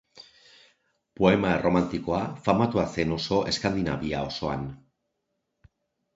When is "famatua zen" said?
2.47-3.15